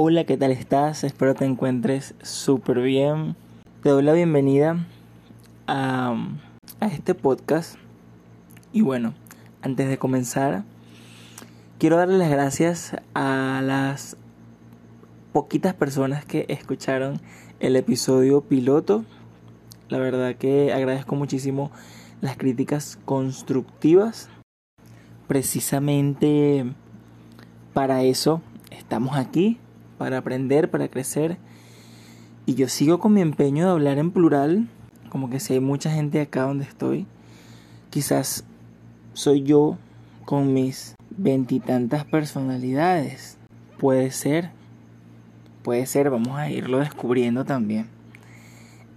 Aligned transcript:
Hola, 0.00 0.22
¿qué 0.22 0.36
tal 0.36 0.52
estás? 0.52 1.02
Espero 1.02 1.34
te 1.34 1.44
encuentres 1.44 2.14
súper 2.22 2.82
bien. 2.82 3.34
Te 3.82 3.88
doy 3.88 4.04
la 4.04 4.12
bienvenida 4.12 4.86
a, 5.66 6.14
a, 6.78 6.86
este 6.86 7.16
podcast. 7.16 7.74
Y 8.72 8.82
bueno, 8.82 9.12
antes 9.60 9.88
de 9.88 9.98
comenzar, 9.98 10.62
quiero 11.80 11.96
darle 11.96 12.16
las 12.16 12.30
gracias 12.30 12.96
a 13.14 13.60
las 13.64 14.16
poquitas 15.32 15.74
personas 15.74 16.24
que 16.24 16.46
escucharon 16.48 17.20
el 17.58 17.74
episodio 17.74 18.42
piloto. 18.42 19.04
La 19.88 19.98
verdad 19.98 20.36
que 20.36 20.72
agradezco 20.72 21.16
muchísimo 21.16 21.72
las 22.20 22.36
críticas 22.36 23.00
constructivas. 23.04 24.30
Precisamente 25.26 26.72
para 27.74 28.04
eso 28.04 28.42
estamos 28.70 29.16
aquí 29.16 29.58
para 29.98 30.18
aprender, 30.18 30.70
para 30.70 30.88
crecer. 30.88 31.36
Y 32.46 32.54
yo 32.54 32.68
sigo 32.68 32.98
con 32.98 33.12
mi 33.12 33.20
empeño 33.20 33.66
de 33.66 33.72
hablar 33.72 33.98
en 33.98 34.10
plural, 34.10 34.68
como 35.10 35.28
que 35.28 35.40
si 35.40 35.54
hay 35.54 35.60
mucha 35.60 35.90
gente 35.90 36.20
acá 36.20 36.42
donde 36.42 36.64
estoy, 36.64 37.06
quizás 37.90 38.44
soy 39.12 39.42
yo 39.42 39.76
con 40.24 40.54
mis 40.54 40.94
veintitantas 41.10 42.04
personalidades. 42.04 43.36
Puede 43.78 44.10
ser, 44.10 44.50
puede 45.62 45.84
ser, 45.86 46.08
vamos 46.08 46.38
a 46.38 46.50
irlo 46.50 46.78
descubriendo 46.78 47.44
también. 47.44 47.86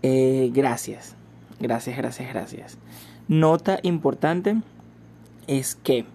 Eh, 0.04 0.50
gracias, 0.54 1.16
gracias, 1.60 1.98
gracias, 1.98 2.30
gracias. 2.30 2.78
Nota 3.28 3.80
importante 3.84 4.62
es 5.48 5.76
que 5.76 6.06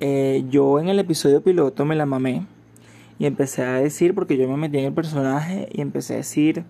eh, 0.00 0.44
yo 0.50 0.78
en 0.80 0.88
el 0.88 0.98
episodio 0.98 1.42
piloto 1.42 1.84
me 1.84 1.96
la 1.96 2.06
mamé 2.06 2.46
y 3.18 3.26
empecé 3.26 3.62
a 3.62 3.74
decir, 3.74 4.14
porque 4.14 4.36
yo 4.36 4.48
me 4.48 4.56
metí 4.56 4.78
en 4.78 4.86
el 4.86 4.92
personaje 4.92 5.68
y 5.72 5.80
empecé 5.80 6.14
a 6.14 6.16
decir, 6.18 6.64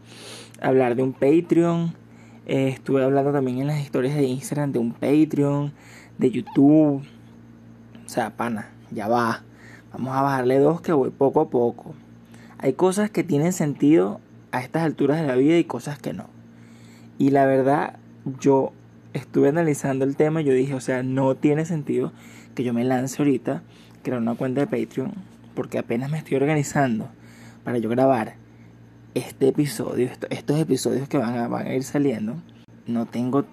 hablar 0.60 0.94
de 0.96 1.02
un 1.02 1.12
Patreon. 1.12 1.94
Eh, 2.46 2.68
estuve 2.68 3.02
hablando 3.02 3.32
también 3.32 3.60
en 3.60 3.68
las 3.68 3.80
historias 3.80 4.14
de 4.14 4.24
Instagram 4.24 4.72
de 4.72 4.78
un 4.78 4.92
Patreon, 4.92 5.72
de 6.18 6.30
YouTube. 6.30 7.02
O 8.04 8.08
sea, 8.08 8.30
pana, 8.36 8.70
ya 8.90 9.08
va. 9.08 9.42
Vamos 9.92 10.14
a 10.14 10.22
bajarle 10.22 10.58
dos 10.58 10.80
que 10.80 10.92
voy 10.92 11.10
poco 11.10 11.40
a 11.40 11.48
poco. 11.48 11.94
Hay 12.58 12.74
cosas 12.74 13.10
que 13.10 13.24
tienen 13.24 13.52
sentido 13.52 14.20
a 14.52 14.60
estas 14.60 14.82
alturas 14.82 15.20
de 15.20 15.26
la 15.26 15.36
vida 15.36 15.56
y 15.56 15.64
cosas 15.64 15.98
que 15.98 16.12
no. 16.12 16.26
Y 17.16 17.30
la 17.30 17.46
verdad, 17.46 17.96
yo 18.40 18.72
estuve 19.12 19.48
analizando 19.48 20.04
el 20.04 20.16
tema 20.16 20.42
y 20.42 20.44
yo 20.44 20.52
dije, 20.52 20.74
o 20.74 20.80
sea, 20.80 21.02
no 21.02 21.34
tiene 21.36 21.64
sentido 21.64 22.12
que 22.54 22.64
yo 22.64 22.74
me 22.74 22.84
lance 22.84 23.22
ahorita, 23.22 23.62
crear 24.02 24.20
una 24.20 24.34
cuenta 24.34 24.60
de 24.60 24.66
Patreon 24.66 25.33
porque 25.54 25.78
apenas 25.78 26.10
me 26.10 26.18
estoy 26.18 26.36
organizando 26.36 27.08
para 27.64 27.78
yo 27.78 27.88
grabar 27.88 28.34
este 29.14 29.48
episodio, 29.48 30.10
estos 30.30 30.58
episodios 30.58 31.08
que 31.08 31.18
van 31.18 31.36
a, 31.36 31.48
van 31.48 31.66
a 31.66 31.74
ir 31.74 31.84
saliendo, 31.84 32.36
no 32.86 33.06
tengo, 33.06 33.44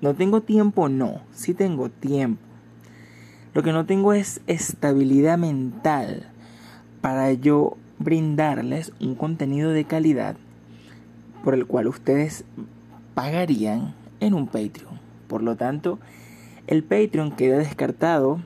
no 0.00 0.14
tengo 0.14 0.40
tiempo, 0.40 0.88
no, 0.88 1.20
sí 1.32 1.54
tengo 1.54 1.90
tiempo. 1.90 2.40
Lo 3.54 3.62
que 3.62 3.72
no 3.72 3.86
tengo 3.86 4.12
es 4.12 4.40
estabilidad 4.46 5.38
mental 5.38 6.28
para 7.00 7.32
yo 7.32 7.76
brindarles 7.98 8.92
un 9.00 9.14
contenido 9.14 9.70
de 9.70 9.84
calidad 9.84 10.36
por 11.42 11.54
el 11.54 11.66
cual 11.66 11.86
ustedes 11.86 12.44
pagarían 13.14 13.94
en 14.20 14.34
un 14.34 14.46
Patreon. 14.46 15.00
Por 15.28 15.42
lo 15.42 15.56
tanto, 15.56 15.98
el 16.66 16.82
Patreon 16.82 17.32
queda 17.32 17.58
descartado 17.58 18.40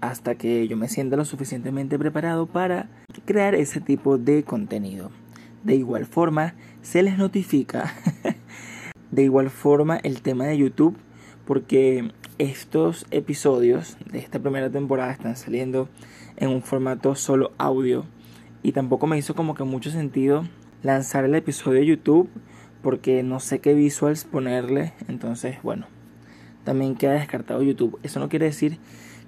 hasta 0.00 0.34
que 0.34 0.66
yo 0.68 0.76
me 0.76 0.88
sienta 0.88 1.16
lo 1.16 1.24
suficientemente 1.24 1.98
preparado 1.98 2.46
para 2.46 2.88
crear 3.24 3.54
ese 3.54 3.80
tipo 3.80 4.18
de 4.18 4.44
contenido. 4.44 5.10
De 5.64 5.74
igual 5.74 6.06
forma, 6.06 6.54
se 6.82 7.02
les 7.02 7.18
notifica 7.18 7.92
de 9.10 9.22
igual 9.22 9.50
forma 9.50 9.96
el 9.96 10.22
tema 10.22 10.44
de 10.46 10.58
YouTube 10.58 10.96
porque 11.46 12.10
estos 12.38 13.06
episodios 13.10 13.96
de 14.10 14.18
esta 14.18 14.38
primera 14.38 14.70
temporada 14.70 15.12
están 15.12 15.36
saliendo 15.36 15.88
en 16.36 16.50
un 16.50 16.62
formato 16.62 17.14
solo 17.14 17.52
audio 17.58 18.04
y 18.62 18.72
tampoco 18.72 19.06
me 19.06 19.16
hizo 19.16 19.34
como 19.34 19.54
que 19.54 19.64
mucho 19.64 19.90
sentido 19.90 20.46
lanzar 20.82 21.24
el 21.24 21.34
episodio 21.34 21.80
de 21.80 21.86
YouTube 21.86 22.28
porque 22.82 23.22
no 23.22 23.40
sé 23.40 23.60
qué 23.60 23.74
visuals 23.74 24.24
ponerle, 24.24 24.92
entonces 25.08 25.56
bueno, 25.62 25.86
también 26.64 26.94
queda 26.94 27.12
descartado 27.12 27.62
YouTube. 27.62 27.98
Eso 28.02 28.20
no 28.20 28.28
quiere 28.28 28.46
decir 28.46 28.78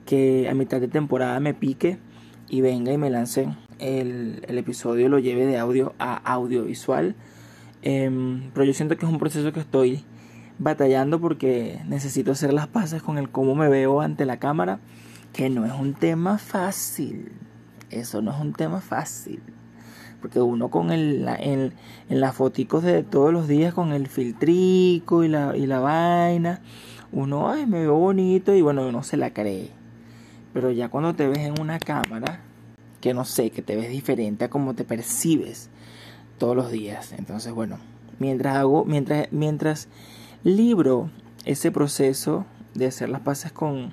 que 0.09 0.49
a 0.49 0.55
mitad 0.55 0.81
de 0.81 0.89
temporada 0.89 1.39
me 1.39 1.53
pique 1.53 1.99
y 2.49 2.63
venga 2.63 2.91
y 2.91 2.97
me 2.97 3.11
lance 3.11 3.55
el, 3.79 4.43
el 4.49 4.57
episodio, 4.57 5.11
lo 5.11 5.19
lleve 5.19 5.45
de 5.45 5.59
audio 5.59 5.93
a 5.99 6.17
audiovisual. 6.33 7.15
Em, 7.83 8.51
pero 8.55 8.65
yo 8.65 8.73
siento 8.73 8.97
que 8.97 9.05
es 9.05 9.13
un 9.13 9.19
proceso 9.19 9.53
que 9.53 9.61
estoy 9.61 10.07
batallando 10.59 11.21
porque 11.21 11.83
necesito 11.87 12.33
hacer 12.33 12.55
las 12.55 12.69
paces 12.69 13.03
con 13.03 13.19
el 13.19 13.29
cómo 13.29 13.55
me 13.55 13.69
veo 13.69 14.01
ante 14.01 14.25
la 14.25 14.39
cámara, 14.39 14.81
que 15.35 15.51
no 15.51 15.67
es 15.67 15.73
un 15.73 15.93
tema 15.93 16.39
fácil. 16.39 17.33
Eso 17.91 18.23
no 18.23 18.31
es 18.31 18.41
un 18.41 18.55
tema 18.55 18.81
fácil. 18.81 19.43
Porque 20.23 20.41
uno 20.41 20.71
con 20.71 20.91
el, 20.91 21.29
en, 21.39 21.75
en 22.09 22.21
las 22.21 22.35
foticos 22.35 22.83
de 22.83 23.03
todos 23.03 23.31
los 23.31 23.47
días 23.47 23.75
con 23.75 23.93
el 23.93 24.07
filtrico 24.07 25.23
y 25.23 25.29
la, 25.29 25.55
y 25.55 25.67
la 25.67 25.81
vaina, 25.81 26.63
uno, 27.13 27.51
ay, 27.51 27.67
me 27.67 27.81
veo 27.81 27.97
bonito 27.97 28.55
y 28.55 28.63
bueno, 28.63 28.89
uno 28.89 29.03
se 29.03 29.19
la 29.19 29.35
cree. 29.35 29.78
Pero 30.59 30.73
ya 30.73 30.89
cuando 30.89 31.15
te 31.15 31.29
ves 31.29 31.39
en 31.39 31.61
una 31.61 31.79
cámara, 31.79 32.41
que 33.01 33.15
no 33.15 33.25
sé, 33.25 33.51
que 33.51 33.63
te 33.63 33.77
ves 33.77 33.91
diferente 33.91 34.45
a 34.45 34.51
cómo 34.51 34.75
te 34.75 34.83
percibes 34.83 35.71
todos 36.37 36.57
los 36.57 36.73
días. 36.73 37.13
Entonces, 37.13 37.53
bueno, 37.53 37.79
mientras 38.19 38.57
hago, 38.57 38.85
mientras, 38.85 39.31
mientras 39.31 39.87
libro 40.43 41.11
ese 41.45 41.71
proceso 41.71 42.45
de 42.75 42.87
hacer 42.87 43.09
las 43.09 43.21
paces 43.21 43.53
con, 43.53 43.93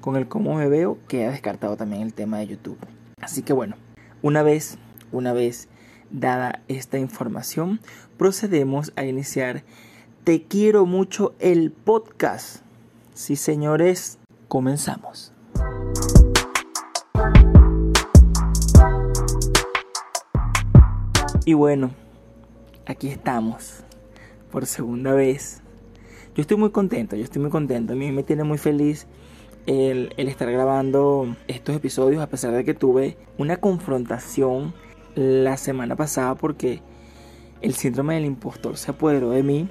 con 0.00 0.16
el 0.16 0.26
cómo 0.26 0.54
me 0.54 0.70
veo, 0.70 0.96
queda 1.06 1.32
descartado 1.32 1.76
también 1.76 2.00
el 2.00 2.14
tema 2.14 2.38
de 2.38 2.46
YouTube. 2.46 2.78
Así 3.20 3.42
que 3.42 3.52
bueno, 3.52 3.76
una 4.22 4.42
vez, 4.42 4.78
una 5.12 5.34
vez 5.34 5.68
dada 6.10 6.62
esta 6.68 6.98
información, 6.98 7.78
procedemos 8.16 8.94
a 8.96 9.04
iniciar 9.04 9.64
Te 10.24 10.44
quiero 10.44 10.86
mucho 10.86 11.34
el 11.40 11.72
podcast. 11.72 12.62
Sí, 13.12 13.36
señores, 13.36 14.18
comenzamos. 14.48 15.34
Y 21.46 21.54
bueno, 21.54 21.90
aquí 22.84 23.08
estamos 23.08 23.82
por 24.52 24.66
segunda 24.66 25.14
vez. 25.14 25.62
Yo 26.34 26.42
estoy 26.42 26.58
muy 26.58 26.70
contento, 26.70 27.16
yo 27.16 27.24
estoy 27.24 27.40
muy 27.40 27.50
contento. 27.50 27.94
A 27.94 27.96
mí 27.96 28.12
me 28.12 28.22
tiene 28.22 28.44
muy 28.44 28.58
feliz 28.58 29.06
el, 29.64 30.12
estar 30.18 30.52
grabando 30.52 31.34
estos 31.48 31.74
episodios 31.74 32.22
a 32.22 32.28
pesar 32.28 32.52
de 32.52 32.64
que 32.64 32.74
tuve 32.74 33.16
una 33.38 33.56
confrontación 33.56 34.74
la 35.14 35.56
semana 35.56 35.96
pasada 35.96 36.34
porque 36.34 36.82
el 37.62 37.74
síndrome 37.74 38.14
del 38.16 38.26
impostor 38.26 38.76
se 38.76 38.90
apoderó 38.90 39.30
de 39.30 39.42
mí 39.42 39.68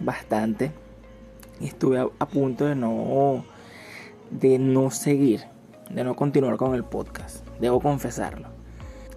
bastante 0.00 0.70
y 1.60 1.66
estuve 1.66 1.98
a, 1.98 2.28
punto 2.28 2.66
de 2.66 2.74
no 2.74 3.44
de 4.30 4.58
no 4.58 4.90
seguir, 4.90 5.44
de 5.88 6.04
no 6.04 6.14
continuar 6.14 6.56
con 6.56 6.74
el 6.74 6.84
podcast. 6.84 7.46
Debo 7.58 7.80
confesarlo. 7.80 8.59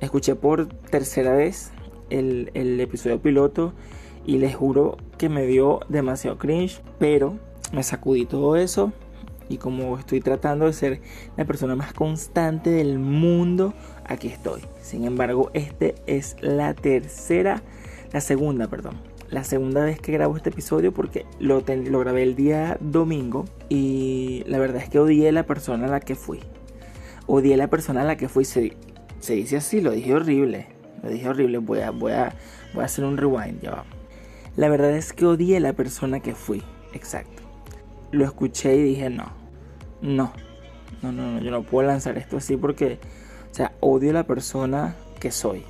Escuché 0.03 0.36
por 0.36 0.68
tercera 0.68 1.34
vez 1.34 1.72
el, 2.09 2.50
episodio 2.81 3.22
piloto 3.22 3.74
y 4.25 4.38
les 4.38 4.53
juro 4.53 4.97
que 5.18 5.30
me 5.30 5.46
dio 5.46 5.80
demasiado 5.88 6.38
cringe, 6.38 6.81
pero 7.00 7.40
me 7.72 7.84
sacudí 7.84 8.25
todo 8.25 8.58
eso 8.58 8.91
y 9.47 9.59
como 9.59 9.97
estoy 9.97 10.19
tratando 10.19 10.66
de 10.66 10.74
ser 10.74 11.00
la 11.38 11.46
persona 11.46 11.78
más 11.78 11.94
constante 11.94 12.69
del 12.69 13.00
mundo, 13.00 13.74
aquí 14.06 14.28
estoy. 14.28 14.59
Sin 14.81 15.06
embargo, 15.06 15.52
este 15.53 15.96
es 16.05 16.35
la 16.41 16.73
tercera, 16.73 17.64
la 18.11 18.20
segunda, 18.20 18.67
perdón, 18.67 18.96
la 19.29 19.46
segunda 19.46 19.85
vez 19.85 20.02
que 20.02 20.11
grabo 20.11 20.35
este 20.35 20.50
episodio 20.50 20.94
porque 20.94 21.26
lo, 21.40 21.61
grabé 21.64 22.23
el 22.23 22.35
día 22.35 22.76
domingo 22.82 23.46
y 23.70 24.44
la 24.47 24.59
verdad 24.59 24.82
es 24.84 24.90
que 24.90 25.00
odié 25.00 25.32
la 25.32 25.46
persona 25.46 25.85
a 25.85 25.90
la 25.90 26.02
que 26.02 26.16
fui. 26.16 26.41
Odié 27.26 27.55
la 27.55 27.70
persona 27.70 28.02
a 28.02 28.03
la 28.03 28.17
que 28.17 28.28
fui. 28.28 28.44
Se 29.23 29.35
dice 29.35 29.55
así, 29.55 29.79
lo 29.79 29.91
dije 29.91 30.14
horrible. 30.14 30.67
Lo 31.02 31.09
dije 31.09 31.29
horrible. 31.29 31.59
Voy 31.59 31.79
a, 31.79 31.91
voy 31.91 32.11
a, 32.11 32.35
voy 32.73 32.81
a 32.81 32.85
hacer 32.85 33.05
un 33.05 33.16
rewind. 33.16 33.61
Ya 33.61 33.85
La 34.58 34.67
verdad 34.67 34.91
es 34.91 35.14
que 35.14 35.25
odié 35.25 35.58
a 35.58 35.59
la 35.61 35.72
persona 35.72 36.20
que 36.20 36.35
fui. 36.35 36.61
Exacto. 36.91 37.41
Lo 38.11 38.25
escuché 38.25 38.75
y 38.75 38.84
dije, 38.84 39.09
no. 39.09 39.31
No. 40.02 40.34
No, 41.02 41.14
no, 41.14 41.31
no. 41.31 41.40
Yo 41.40 41.52
no 41.52 41.64
puedo 41.64 41.87
lanzar 41.87 42.17
esto 42.17 42.35
así 42.35 42.58
porque. 42.58 42.99
O 43.49 43.55
sea, 43.55 43.72
odio 43.79 44.09
a 44.09 44.14
la 44.14 44.23
persona 44.28 44.97
que 45.22 45.31
soy. 45.31 45.64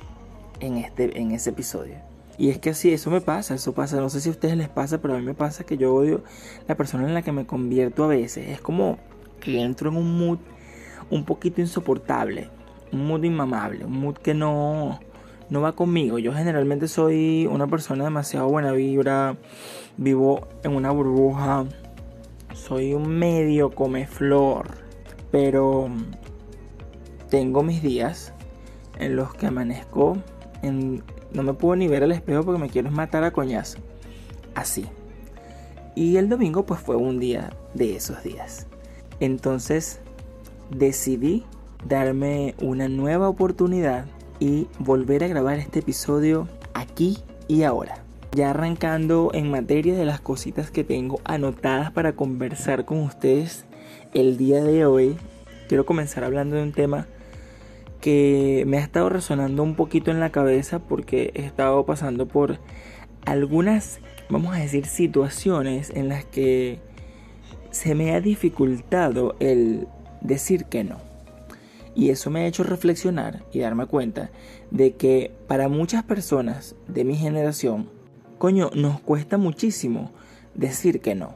En, 0.58 0.78
este, 0.78 1.20
en 1.20 1.30
ese 1.30 1.50
episodio. 1.50 1.94
Y 2.38 2.50
es 2.50 2.58
que 2.58 2.70
así, 2.70 2.92
eso 2.92 3.08
me 3.08 3.20
pasa, 3.20 3.54
eso 3.54 3.72
pasa. 3.72 4.00
No 4.00 4.08
sé 4.08 4.20
si 4.20 4.30
a 4.30 4.32
ustedes 4.32 4.56
les 4.56 4.68
pasa, 4.68 5.00
pero 5.00 5.14
a 5.14 5.18
mí 5.18 5.24
me 5.24 5.34
pasa 5.34 5.62
que 5.62 5.76
yo 5.76 5.94
odio 5.94 6.24
la 6.66 6.76
persona 6.76 7.06
en 7.06 7.14
la 7.14 7.22
que 7.22 7.30
me 7.30 7.46
convierto 7.46 8.02
a 8.02 8.08
veces. 8.08 8.48
Es 8.48 8.60
como 8.60 8.98
que 9.38 9.62
entro 9.62 9.90
en 9.90 9.96
un 9.96 10.18
mood 10.18 10.38
un 11.10 11.24
poquito 11.24 11.60
insoportable 11.60 12.48
un 12.94 13.06
mood 13.06 13.24
inmamable, 13.24 13.84
un 13.84 14.00
mood 14.00 14.14
que 14.14 14.34
no, 14.34 15.00
no 15.50 15.60
va 15.60 15.72
conmigo. 15.72 16.18
Yo 16.18 16.32
generalmente 16.32 16.88
soy 16.88 17.46
una 17.50 17.66
persona 17.66 18.04
demasiado 18.04 18.48
buena 18.48 18.72
vibra, 18.72 19.36
vivo 19.96 20.48
en 20.62 20.74
una 20.74 20.90
burbuja, 20.90 21.66
soy 22.54 22.94
un 22.94 23.08
medio 23.08 23.70
come 23.70 24.06
flor, 24.06 24.68
pero 25.30 25.88
tengo 27.28 27.62
mis 27.62 27.82
días 27.82 28.32
en 28.98 29.16
los 29.16 29.34
que 29.34 29.46
amanezco 29.46 30.16
en, 30.62 31.02
no 31.32 31.42
me 31.42 31.52
puedo 31.52 31.74
ni 31.76 31.88
ver 31.88 32.04
al 32.04 32.12
espejo 32.12 32.44
porque 32.44 32.60
me 32.60 32.70
quiero 32.70 32.90
matar 32.90 33.24
a 33.24 33.32
coñazo. 33.32 33.78
Así. 34.54 34.86
Y 35.96 36.16
el 36.16 36.28
domingo 36.28 36.64
pues 36.64 36.80
fue 36.80 36.96
un 36.96 37.18
día 37.18 37.50
de 37.74 37.96
esos 37.96 38.22
días. 38.22 38.66
Entonces 39.20 40.00
decidí 40.70 41.44
darme 41.88 42.54
una 42.60 42.88
nueva 42.88 43.28
oportunidad 43.28 44.06
y 44.40 44.66
volver 44.78 45.24
a 45.24 45.28
grabar 45.28 45.58
este 45.58 45.80
episodio 45.80 46.48
aquí 46.72 47.18
y 47.48 47.62
ahora. 47.62 47.98
Ya 48.32 48.50
arrancando 48.50 49.30
en 49.32 49.50
materia 49.50 49.94
de 49.94 50.04
las 50.04 50.20
cositas 50.20 50.70
que 50.70 50.82
tengo 50.82 51.20
anotadas 51.24 51.92
para 51.92 52.14
conversar 52.14 52.84
con 52.84 52.98
ustedes 53.00 53.64
el 54.12 54.36
día 54.36 54.62
de 54.64 54.86
hoy, 54.86 55.16
quiero 55.68 55.86
comenzar 55.86 56.24
hablando 56.24 56.56
de 56.56 56.62
un 56.62 56.72
tema 56.72 57.06
que 58.00 58.64
me 58.66 58.78
ha 58.78 58.80
estado 58.80 59.08
resonando 59.08 59.62
un 59.62 59.76
poquito 59.76 60.10
en 60.10 60.20
la 60.20 60.30
cabeza 60.30 60.78
porque 60.78 61.32
he 61.34 61.46
estado 61.46 61.86
pasando 61.86 62.26
por 62.26 62.58
algunas, 63.24 64.00
vamos 64.28 64.54
a 64.54 64.58
decir, 64.58 64.86
situaciones 64.86 65.90
en 65.90 66.08
las 66.08 66.24
que 66.24 66.80
se 67.70 67.94
me 67.94 68.14
ha 68.14 68.20
dificultado 68.20 69.36
el 69.40 69.88
decir 70.20 70.66
que 70.66 70.84
no. 70.84 71.13
Y 71.94 72.10
eso 72.10 72.30
me 72.30 72.40
ha 72.40 72.46
hecho 72.46 72.64
reflexionar 72.64 73.44
y 73.52 73.60
darme 73.60 73.86
cuenta 73.86 74.30
de 74.70 74.94
que 74.94 75.32
para 75.46 75.68
muchas 75.68 76.02
personas 76.02 76.74
de 76.88 77.04
mi 77.04 77.16
generación, 77.16 77.88
coño, 78.38 78.70
nos 78.74 79.00
cuesta 79.00 79.38
muchísimo 79.38 80.10
decir 80.54 81.00
que 81.00 81.14
no. 81.14 81.34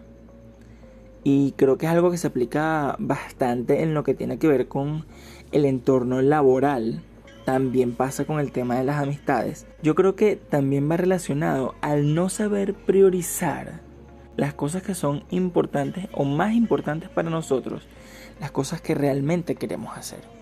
Y 1.22 1.52
creo 1.52 1.78
que 1.78 1.86
es 1.86 1.92
algo 1.92 2.10
que 2.10 2.18
se 2.18 2.26
aplica 2.26 2.96
bastante 2.98 3.82
en 3.82 3.94
lo 3.94 4.02
que 4.02 4.14
tiene 4.14 4.38
que 4.38 4.48
ver 4.48 4.68
con 4.68 5.04
el 5.52 5.64
entorno 5.64 6.22
laboral. 6.22 7.02
También 7.44 7.94
pasa 7.94 8.24
con 8.24 8.40
el 8.40 8.52
tema 8.52 8.76
de 8.76 8.84
las 8.84 9.00
amistades. 9.00 9.66
Yo 9.82 9.94
creo 9.94 10.16
que 10.16 10.36
también 10.36 10.90
va 10.90 10.96
relacionado 10.96 11.74
al 11.80 12.14
no 12.14 12.28
saber 12.28 12.74
priorizar 12.74 13.80
las 14.36 14.54
cosas 14.54 14.82
que 14.82 14.94
son 14.94 15.24
importantes 15.30 16.08
o 16.12 16.24
más 16.24 16.54
importantes 16.54 17.08
para 17.08 17.30
nosotros, 17.30 17.88
las 18.40 18.50
cosas 18.50 18.80
que 18.80 18.94
realmente 18.94 19.56
queremos 19.56 19.96
hacer. 19.96 20.37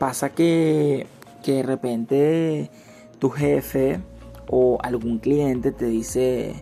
Pasa 0.00 0.30
que, 0.30 1.06
que 1.42 1.56
de 1.56 1.62
repente 1.62 2.70
tu 3.18 3.28
jefe 3.28 4.00
o 4.48 4.78
algún 4.82 5.18
cliente 5.18 5.72
te 5.72 5.84
dice, 5.84 6.54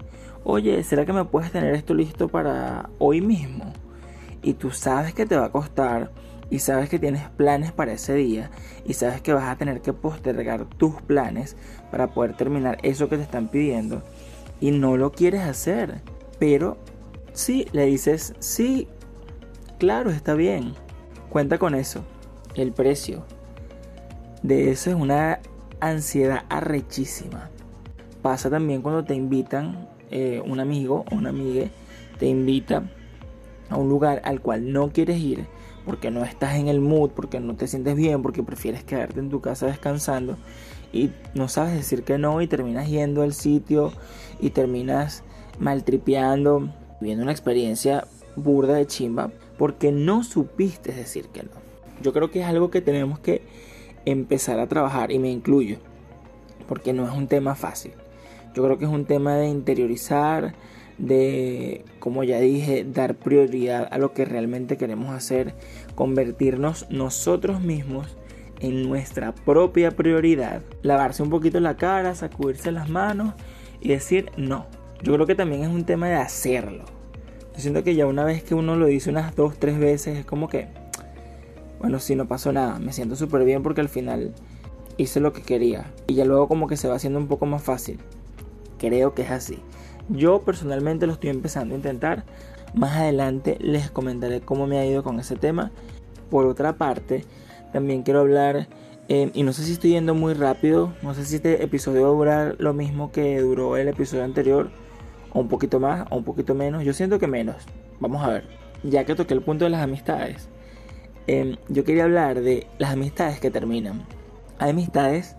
oye, 0.43 0.83
¿será 0.83 1.07
que 1.07 1.13
me 1.13 1.25
puedes 1.25 1.53
tener 1.53 1.73
esto 1.77 1.95
listo 1.95 2.27
para 2.27 2.91
hoy 2.99 3.21
mismo? 3.21 3.73
Y 4.43 4.55
tú 4.55 4.73
sabes 4.73 5.15
que 5.15 5.25
te 5.25 5.37
va 5.37 5.45
a 5.45 5.53
costar 5.53 6.11
y 6.51 6.59
sabes 6.59 6.89
que 6.89 6.99
tienes 6.99 7.29
planes 7.29 7.71
para 7.71 7.93
ese 7.93 8.15
día 8.15 8.51
y 8.85 8.95
sabes 8.95 9.21
que 9.21 9.33
vas 9.33 9.49
a 9.49 9.57
tener 9.57 9.83
que 9.83 9.93
postergar 9.93 10.65
tus 10.65 11.01
planes 11.03 11.57
para 11.93 12.09
poder 12.09 12.37
terminar 12.37 12.79
eso 12.83 13.09
que 13.09 13.19
te 13.19 13.23
están 13.23 13.47
pidiendo 13.47 14.03
y 14.61 14.73
no 14.73 14.97
lo 14.97 15.13
quieres 15.13 15.43
hacer. 15.43 16.01
Pero 16.41 16.77
sí, 17.35 17.69
le 17.71 17.87
dices, 17.87 18.35
sí, 18.41 18.89
claro, 19.79 20.11
está 20.11 20.35
bien, 20.35 20.75
cuenta 21.31 21.59
con 21.59 21.77
eso 21.77 22.03
el 22.59 22.73
precio 22.73 23.25
de 24.43 24.71
eso 24.71 24.91
es 24.91 24.97
una 24.97 25.41
ansiedad 25.81 26.45
arrechísima. 26.49 27.51
Pasa 28.23 28.51
también 28.51 28.83
cuando 28.83 29.05
te 29.05 29.15
invitan, 29.15 29.89
eh, 30.11 30.43
un 30.45 30.61
amigo 30.61 31.05
o 31.11 31.15
una 31.15 31.31
amiga 31.31 31.67
te 32.19 32.27
invita 32.27 32.83
a 33.69 33.77
un 33.77 33.89
lugar 33.89 34.23
al 34.25 34.41
cual 34.41 34.73
no 34.73 34.91
quieres 34.91 35.19
ir 35.19 35.47
porque 35.85 36.11
no 36.11 36.25
estás 36.25 36.57
en 36.57 36.69
el 36.69 36.81
mood, 36.81 37.11
porque 37.11 37.41
no 37.41 37.57
te 37.57 37.67
sientes 37.67 37.95
bien, 37.97 38.23
porque 38.23 38.43
prefieres 38.43 38.85
quedarte 38.85 39.21
en 39.21 39.31
tu 39.31 39.41
casa 39.41 39.67
descansando 39.67 40.37
y 40.93 41.11
no 41.35 41.49
sabes 41.49 41.75
decir 41.75 42.03
que 42.03 42.19
no 42.19 42.41
y 42.41 42.47
terminas 42.47 42.89
yendo 42.89 43.23
al 43.23 43.33
sitio 43.33 43.93
y 44.41 44.51
terminas 44.51 45.23
maltripeando, 45.59 46.71
viviendo 47.01 47.23
una 47.23 47.33
experiencia 47.33 48.07
burda 48.37 48.75
de 48.75 48.87
chimba 48.87 49.31
porque 49.57 49.93
no 49.93 50.23
supiste 50.25 50.93
decir 50.93 51.29
que 51.29 51.43
no. 51.43 51.68
Yo 52.03 52.13
creo 52.13 52.31
que 52.31 52.41
es 52.41 52.47
algo 52.47 52.71
que 52.71 52.81
tenemos 52.81 53.19
que 53.19 53.43
empezar 54.05 54.59
a 54.61 54.69
trabajar 54.69 55.13
y 55.13 55.19
me 55.19 55.31
incluyo, 55.31 55.79
porque 56.67 56.93
no 56.93 57.07
es 57.07 57.13
un 57.13 57.27
tema 57.27 57.55
fácil. 57.55 57.93
Yo 58.55 58.65
creo 58.65 58.79
que 58.79 58.85
es 58.85 58.91
un 58.91 59.05
tema 59.05 59.37
de 59.37 59.49
interiorizar, 59.49 60.55
de, 60.99 61.85
como 62.01 62.25
ya 62.25 62.41
dije, 62.41 62.85
dar 62.85 63.15
prioridad 63.15 63.89
a 63.91 63.99
lo 63.99 64.13
que 64.13 64.25
realmente 64.25 64.77
queremos 64.77 65.11
hacer, 65.11 65.55
convertirnos 65.95 66.87
nosotros 66.91 67.61
mismos 67.61 68.17
en 68.61 68.89
nuestra 68.89 69.33
propia 69.35 69.93
prioridad, 69.93 70.63
lavarse 70.83 71.23
un 71.23 71.31
poquito 71.31 71.61
la 71.61 71.77
cara, 71.77 72.15
sacudirse 72.15 72.73
las 72.73 72.89
manos 72.89 73.35
y 73.81 73.89
decir 73.89 74.31
no. 74.37 74.67
Yo 75.03 75.15
creo 75.15 75.27
que 75.27 75.37
también 75.37 75.63
es 75.63 75.69
un 75.69 75.85
tema 75.85 76.09
de 76.09 76.17
hacerlo. 76.17 76.85
Yo 77.55 77.61
siento 77.61 77.85
que 77.85 77.95
ya 77.95 78.07
una 78.07 78.25
vez 78.25 78.43
que 78.43 78.55
uno 78.55 78.77
lo 78.77 78.87
dice 78.87 79.11
unas 79.11 79.37
dos, 79.37 79.59
tres 79.59 79.79
veces, 79.79 80.19
es 80.19 80.25
como 80.25 80.49
que 80.49 80.67
bueno, 81.81 82.01
sí, 82.01 82.17
no 82.17 82.27
pasó 82.27 82.53
nada, 82.53 82.79
me 82.79 82.93
siento 82.93 83.15
súper 83.15 83.45
bien 83.45 83.63
porque 83.63 83.81
al 83.81 83.89
final 83.89 84.35
hice 84.97 85.21
lo 85.21 85.33
que 85.33 85.43
quería. 85.43 85.93
Y 86.09 86.15
ya 86.15 86.25
luego 86.25 86.49
como 86.49 86.67
que 86.67 86.77
se 86.77 86.89
va 86.89 86.97
haciendo 86.97 87.19
un 87.19 87.29
poco 87.29 87.47
más 87.47 87.63
fácil. 87.63 87.99
Creo 88.79 89.15
que 89.15 89.23
es 89.23 89.31
así. 89.31 89.59
Yo 90.09 90.43
personalmente 90.43 91.07
lo 91.07 91.13
estoy 91.13 91.31
empezando 91.31 91.75
a 91.75 91.77
intentar. 91.77 92.25
Más 92.75 92.97
adelante 92.97 93.57
les 93.61 93.91
comentaré 93.91 94.41
cómo 94.41 94.67
me 94.67 94.79
ha 94.79 94.87
ido 94.87 95.03
con 95.03 95.21
ese 95.21 95.37
tema. 95.37 95.71
Por 96.31 96.47
otra 96.47 96.77
parte, 96.77 97.25
también 97.73 98.03
quiero 98.03 98.21
hablar, 98.21 98.69
eh, 99.09 99.31
y 99.33 99.43
no 99.43 99.53
sé 99.53 99.63
si 99.63 99.73
estoy 99.73 99.91
yendo 99.91 100.15
muy 100.15 100.35
rápido, 100.35 100.93
no 101.03 101.15
sé 101.15 101.25
si 101.25 101.37
este 101.37 101.63
episodio 101.63 102.03
va 102.03 102.09
a 102.09 102.13
durar 102.13 102.57
lo 102.59 102.75
mismo 102.75 103.11
que 103.13 103.41
duró 103.41 103.77
el 103.77 103.89
episodio 103.89 104.25
anterior, 104.25 104.71
o 105.33 105.41
un 105.41 105.49
poquito 105.49 105.81
más, 105.81 106.07
o 106.11 106.17
un 106.17 106.25
poquito 106.25 106.55
menos. 106.55 106.85
Yo 106.85 106.93
siento 106.93 107.19
que 107.19 107.27
menos. 107.27 107.57
Vamos 108.01 108.23
a 108.23 108.29
ver. 108.29 108.45
Ya 108.83 109.05
que 109.05 109.15
toqué 109.15 109.35
el 109.35 109.43
punto 109.43 109.65
de 109.65 109.71
las 109.71 109.83
amistades 109.83 110.49
Em, 111.31 111.57
yo 111.69 111.85
quería 111.85 112.05
hablar 112.05 112.41
de 112.41 112.67
las 112.79 112.91
amistades 112.91 113.39
que 113.39 113.51
terminan. 113.51 114.07
Hay 114.59 114.71
amistades 114.71 115.37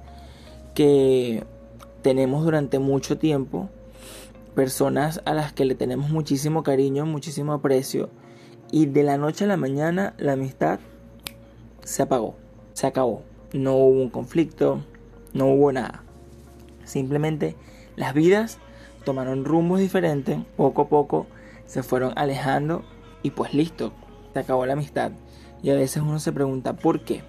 que 0.75 1.44
tenemos 2.03 2.43
durante 2.43 2.77
mucho 2.77 3.17
tiempo, 3.17 3.69
personas 4.53 5.19
a 5.25 5.34
las 5.34 5.51
que 5.51 5.65
le 5.65 5.74
tenemos 5.74 6.12
muchísimo 6.12 6.62
cariño, 6.62 7.08
muchísimo 7.08 7.53
aprecio, 7.53 8.12
y 8.72 8.86
de 8.86 9.01
la 9.01 9.17
noche 9.17 9.46
a 9.46 9.48
la 9.48 9.58
mañana 9.58 10.13
la 10.19 10.34
amistad 10.34 10.79
se 11.84 12.03
apagó, 12.03 12.36
se 12.74 12.86
acabó. 12.86 13.24
No 13.51 13.74
hubo 13.75 14.00
un 14.00 14.12
conflicto, 14.12 14.81
no 15.34 15.48
hubo 15.48 15.72
nada. 15.72 16.03
Simplemente 16.84 17.55
las 17.96 18.13
vidas 18.13 18.60
tomaron 19.05 19.43
rumbos 19.43 19.79
diferentes, 19.79 20.38
poco 20.55 20.84
a 20.84 20.88
poco 20.88 21.25
se 21.65 21.81
fueron 21.81 22.13
alejando 22.15 22.84
y 23.24 23.31
pues 23.31 23.55
listo, 23.55 23.91
se 24.34 24.39
acabó 24.39 24.67
la 24.67 24.74
amistad. 24.74 25.13
Y 25.62 25.70
a 25.70 25.75
veces 25.75 26.01
uno 26.01 26.20
se 26.20 26.32
pregunta, 26.32 26.74
¿por 26.74 27.01
qué? 27.01 27.22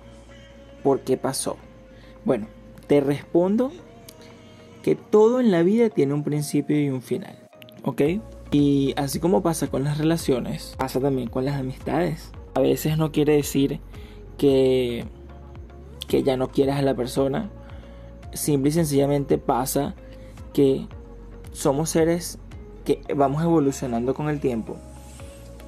¿Por 0.83 1.01
qué 1.01 1.17
pasó? 1.17 1.57
Bueno, 2.25 2.47
te 2.87 3.01
respondo 3.01 3.73
que 4.83 4.95
todo 4.95 5.41
en 5.41 5.51
la 5.51 5.63
vida 5.63 5.91
tiene 5.91 6.15
un 6.15 6.25
principio 6.25 6.81
y 6.81 6.89
un 6.89 7.03
final. 7.03 7.39
¿Ok? 7.85 8.03
Y 8.51 8.95
así 8.97 9.21
como 9.21 9.43
pasa 9.43 9.69
con 9.69 9.85
las 9.85 9.99
relaciones, 9.99 10.75
pasa 10.77 11.01
también 11.01 11.29
con 11.29 11.45
las 11.45 11.59
amistades. 11.59 12.33
A 12.55 12.61
veces 12.61 12.99
no 12.99 13.13
quiere 13.13 13.35
decir 13.35 13.81
que, 14.39 15.05
que 16.09 16.23
ya 16.23 16.37
no 16.37 16.49
quieras 16.49 16.79
a 16.79 16.83
la 16.83 16.95
persona. 16.95 17.51
Simple 18.33 18.71
y 18.71 18.73
sencillamente 18.73 19.39
pasa 19.39 19.95
que 20.53 20.87
somos 21.53 21.91
seres 21.91 22.39
que 22.85 23.03
vamos 23.15 23.43
evolucionando 23.43 24.15
con 24.15 24.29
el 24.29 24.41
tiempo. 24.41 24.77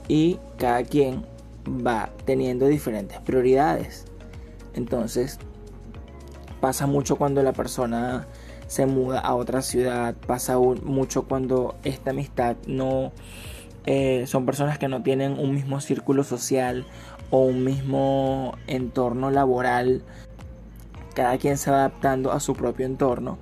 Y 0.08 0.38
cada 0.58 0.82
quien 0.82 1.24
va 1.66 2.10
teniendo 2.24 2.66
diferentes 2.66 3.18
prioridades. 3.20 4.04
Entonces, 4.74 5.38
pasa 6.60 6.86
mucho 6.86 7.16
cuando 7.16 7.42
la 7.42 7.52
persona 7.52 8.26
se 8.66 8.86
muda 8.86 9.20
a 9.20 9.34
otra 9.34 9.62
ciudad, 9.62 10.14
pasa 10.26 10.58
mucho 10.58 11.24
cuando 11.24 11.76
esta 11.84 12.10
amistad 12.10 12.56
no... 12.66 13.12
Eh, 13.84 14.28
son 14.28 14.46
personas 14.46 14.78
que 14.78 14.86
no 14.86 15.02
tienen 15.02 15.32
un 15.40 15.54
mismo 15.54 15.80
círculo 15.80 16.22
social 16.22 16.86
o 17.30 17.40
un 17.40 17.64
mismo 17.64 18.56
entorno 18.68 19.32
laboral. 19.32 20.02
Cada 21.14 21.36
quien 21.38 21.58
se 21.58 21.72
va 21.72 21.78
adaptando 21.78 22.30
a 22.30 22.38
su 22.38 22.54
propio 22.54 22.86
entorno 22.86 23.38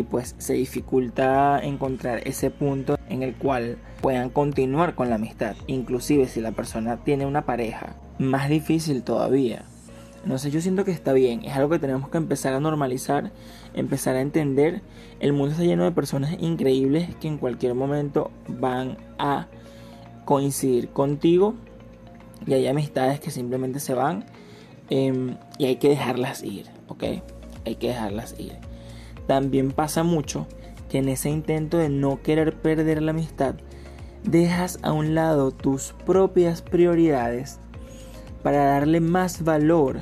y 0.00 0.02
pues 0.02 0.34
se 0.38 0.54
dificulta 0.54 1.60
encontrar 1.62 2.26
ese 2.26 2.50
punto 2.50 2.96
en 3.10 3.22
el 3.22 3.34
cual 3.34 3.76
puedan 4.00 4.30
continuar 4.30 4.94
con 4.94 5.10
la 5.10 5.16
amistad. 5.16 5.54
Inclusive 5.66 6.26
si 6.26 6.40
la 6.40 6.52
persona 6.52 7.04
tiene 7.04 7.26
una 7.26 7.44
pareja, 7.44 7.96
más 8.18 8.48
difícil 8.48 9.02
todavía. 9.02 9.64
Entonces 10.24 10.52
yo 10.52 10.60
siento 10.62 10.86
que 10.86 10.90
está 10.90 11.12
bien, 11.12 11.44
es 11.44 11.54
algo 11.54 11.68
que 11.68 11.78
tenemos 11.78 12.08
que 12.08 12.16
empezar 12.16 12.54
a 12.54 12.60
normalizar, 12.60 13.30
empezar 13.74 14.16
a 14.16 14.22
entender. 14.22 14.80
El 15.20 15.34
mundo 15.34 15.52
está 15.52 15.64
lleno 15.64 15.84
de 15.84 15.92
personas 15.92 16.34
increíbles 16.40 17.14
que 17.16 17.28
en 17.28 17.36
cualquier 17.36 17.74
momento 17.74 18.30
van 18.48 18.96
a 19.18 19.48
coincidir 20.24 20.88
contigo 20.88 21.54
y 22.46 22.54
hay 22.54 22.66
amistades 22.66 23.20
que 23.20 23.30
simplemente 23.30 23.80
se 23.80 23.92
van 23.92 24.24
em, 24.88 25.36
y 25.58 25.66
hay 25.66 25.76
que 25.76 25.90
dejarlas 25.90 26.42
ir, 26.42 26.66
¿ok? 26.88 27.04
Hay 27.66 27.74
que 27.74 27.88
dejarlas 27.88 28.34
ir. 28.38 28.69
También 29.30 29.70
pasa 29.70 30.02
mucho 30.02 30.48
que 30.88 30.98
en 30.98 31.08
ese 31.08 31.30
intento 31.30 31.78
de 31.78 31.88
no 31.88 32.20
querer 32.20 32.52
perder 32.52 33.00
la 33.00 33.12
amistad, 33.12 33.54
dejas 34.24 34.80
a 34.82 34.92
un 34.92 35.14
lado 35.14 35.52
tus 35.52 35.94
propias 36.04 36.62
prioridades 36.62 37.60
para 38.42 38.64
darle 38.64 38.98
más 38.98 39.44
valor 39.44 40.00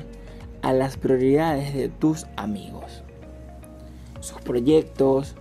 a 0.63 0.73
las 0.73 0.97
prioridades 0.97 1.75
de 1.75 1.89
tus 1.89 2.25
amigos, 2.37 3.03
sus 4.19 4.41
proyectos, 4.41 5.35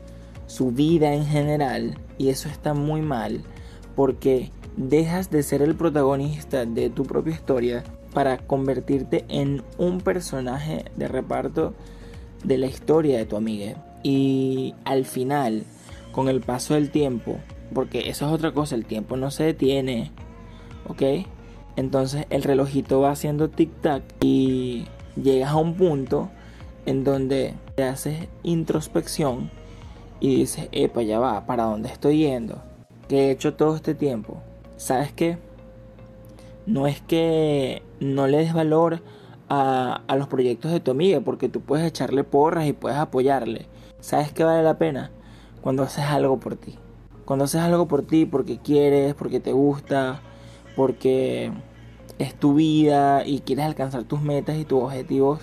su 0.46 0.70
vida 0.70 1.14
en 1.14 1.24
general, 1.24 1.96
y 2.18 2.28
eso 2.28 2.50
está 2.50 2.74
muy 2.74 3.00
mal 3.00 3.40
porque 3.96 4.52
dejas 4.76 5.30
de 5.30 5.42
ser 5.42 5.62
el 5.62 5.74
protagonista 5.74 6.66
de 6.66 6.90
tu 6.90 7.04
propia 7.04 7.32
historia 7.32 7.84
para 8.12 8.36
convertirte 8.36 9.24
en 9.30 9.62
un 9.78 10.02
personaje 10.02 10.84
de 10.94 11.08
reparto 11.08 11.72
de 12.44 12.58
la 12.58 12.66
historia 12.66 13.18
de 13.18 13.26
tu 13.26 13.36
amiga. 13.36 13.84
Y 14.02 14.74
al 14.84 15.04
final, 15.04 15.64
con 16.12 16.28
el 16.28 16.40
paso 16.40 16.74
del 16.74 16.90
tiempo, 16.90 17.38
porque 17.74 18.08
eso 18.08 18.26
es 18.26 18.32
otra 18.32 18.52
cosa, 18.52 18.74
el 18.74 18.86
tiempo 18.86 19.16
no 19.16 19.30
se 19.30 19.44
detiene, 19.44 20.12
¿ok? 20.88 21.02
Entonces 21.76 22.26
el 22.30 22.42
relojito 22.42 23.00
va 23.00 23.12
haciendo 23.12 23.50
tic-tac 23.50 24.02
y 24.20 24.86
llegas 25.22 25.50
a 25.50 25.56
un 25.56 25.74
punto 25.74 26.28
en 26.86 27.04
donde 27.04 27.54
te 27.74 27.84
haces 27.84 28.28
introspección 28.42 29.50
y 30.20 30.36
dices, 30.36 30.68
epa, 30.72 31.02
ya 31.02 31.18
va, 31.18 31.46
¿para 31.46 31.64
dónde 31.64 31.88
estoy 31.88 32.18
yendo? 32.18 32.62
¿Qué 33.08 33.28
he 33.28 33.30
hecho 33.30 33.54
todo 33.54 33.76
este 33.76 33.94
tiempo? 33.94 34.42
¿Sabes 34.76 35.12
qué? 35.12 35.38
No 36.66 36.86
es 36.86 37.00
que 37.00 37.82
no 38.00 38.26
le 38.26 38.38
des 38.38 38.52
valor 38.52 39.00
a, 39.48 40.02
los 40.16 40.28
proyectos 40.28 40.72
de 40.72 40.80
tu 40.80 40.90
amiga, 40.90 41.20
porque 41.20 41.48
tú 41.48 41.60
puedes 41.60 41.86
echarle 41.86 42.24
porras 42.24 42.66
y 42.66 42.72
puedes 42.72 42.98
apoyarle. 42.98 43.66
¿Sabes 44.00 44.32
qué 44.32 44.44
vale 44.44 44.62
la 44.62 44.78
pena? 44.78 45.10
Cuando 45.60 45.82
haces 45.82 46.04
algo 46.04 46.38
por 46.38 46.56
ti. 46.56 46.76
Cuando 47.24 47.44
haces 47.44 47.60
algo 47.60 47.88
por 47.88 48.02
ti 48.02 48.26
porque 48.26 48.58
quieres, 48.58 49.14
porque 49.14 49.40
te 49.40 49.52
gusta, 49.52 50.20
porque 50.76 51.52
es 52.18 52.34
tu 52.34 52.54
vida 52.54 53.26
y 53.26 53.40
quieres 53.40 53.66
alcanzar 53.66 54.04
tus 54.04 54.20
metas 54.22 54.56
y 54.56 54.64
tus 54.64 54.82
objetivos, 54.82 55.40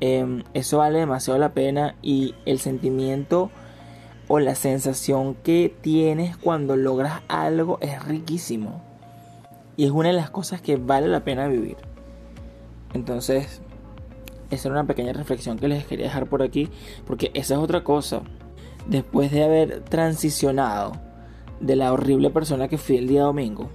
em, 0.00 0.42
eso 0.54 0.78
vale 0.78 0.98
demasiado 0.98 1.38
la 1.38 1.52
pena 1.52 1.96
y 2.02 2.34
el 2.44 2.58
sentimiento 2.58 3.50
o 4.28 4.40
la 4.40 4.54
sensación 4.54 5.34
que 5.34 5.74
tienes 5.80 6.36
cuando 6.36 6.76
logras 6.76 7.22
algo 7.28 7.78
es 7.80 8.04
riquísimo. 8.04 8.82
Y 9.76 9.84
es 9.84 9.90
una 9.90 10.08
de 10.08 10.14
las 10.14 10.30
cosas 10.30 10.60
que 10.60 10.76
vale 10.76 11.06
la 11.06 11.22
pena 11.22 11.46
vivir. 11.46 11.76
Entonces, 12.92 13.60
esa 14.50 14.68
era 14.68 14.80
una 14.80 14.86
pequeña 14.86 15.12
reflexión 15.12 15.58
que 15.58 15.68
les 15.68 15.84
quería 15.84 16.06
dejar 16.06 16.26
por 16.26 16.42
aquí, 16.42 16.68
porque 17.06 17.30
esa 17.34 17.54
es 17.54 17.60
otra 17.60 17.82
cosa. 17.84 18.22
Después 18.86 19.32
de 19.32 19.42
haber 19.42 19.80
transicionado 19.82 20.92
de 21.60 21.76
la 21.76 21.92
horrible 21.92 22.30
persona 22.30 22.68
que 22.68 22.78
fui 22.78 22.96
el 22.96 23.08
día 23.08 23.22
domingo 23.22 23.68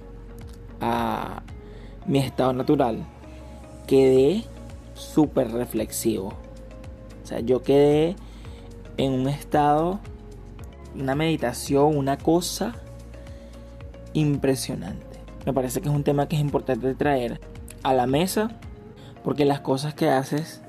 a 0.80 1.42
mi 2.06 2.18
estado 2.18 2.52
natural, 2.52 3.06
quedé 3.86 4.44
súper 4.94 5.52
reflexivo. 5.52 6.32
O 7.22 7.26
sea, 7.26 7.40
yo 7.40 7.62
quedé 7.62 8.16
en 8.96 9.12
un 9.12 9.28
estado, 9.28 10.00
una 10.94 11.14
meditación, 11.14 11.96
una 11.96 12.18
cosa 12.18 12.74
impresionante. 14.14 15.18
Me 15.44 15.52
parece 15.52 15.80
que 15.80 15.88
es 15.88 15.94
un 15.94 16.04
tema 16.04 16.28
que 16.28 16.36
es 16.36 16.42
importante 16.42 16.94
traer 16.94 17.40
a 17.82 17.92
la 17.92 18.06
mesa 18.06 18.60
porque 19.24 19.44
las 19.44 19.60
cosas 19.60 19.94
que 19.94 20.08
haces 20.08 20.62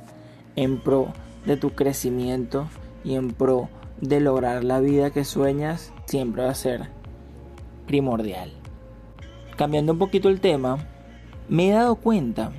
en 0.55 0.79
pro 0.79 1.13
de 1.45 1.57
tu 1.57 1.71
crecimiento 1.71 2.67
y 3.03 3.15
en 3.15 3.31
pro 3.31 3.69
de 4.01 4.19
lograr 4.19 4.63
la 4.63 4.79
vida 4.79 5.11
que 5.11 5.25
sueñas 5.25 5.93
siempre 6.05 6.43
va 6.43 6.49
a 6.49 6.55
ser 6.55 6.89
primordial. 7.87 8.51
Cambiando 9.55 9.93
un 9.93 9.99
poquito 9.99 10.29
el 10.29 10.39
tema, 10.39 10.77
me 11.49 11.69
he 11.69 11.73
dado 11.73 11.95
cuenta 11.95 12.51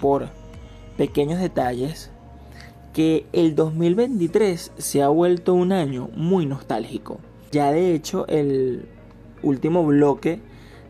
por 0.00 0.28
pequeños 0.96 1.40
detalles 1.40 2.10
que 2.92 3.26
el 3.32 3.54
2023 3.54 4.72
se 4.78 5.02
ha 5.02 5.08
vuelto 5.08 5.52
un 5.54 5.72
año 5.72 6.08
muy 6.14 6.46
nostálgico. 6.46 7.18
Ya 7.52 7.70
de 7.70 7.94
hecho 7.94 8.26
el 8.28 8.88
último 9.42 9.84
bloque 9.84 10.40